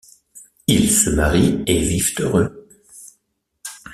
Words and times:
Ils 0.65 0.89
se 0.89 1.11
marient 1.11 1.61
et 1.67 1.77
vivent 1.79 2.15
heureux... 2.17 2.67